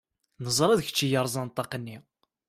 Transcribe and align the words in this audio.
Neẓra 0.43 0.75
d 0.79 0.81
kečč 0.87 0.99
i 1.05 1.07
yerẓan 1.09 1.51
ṭṭaq-nni. 1.51 1.97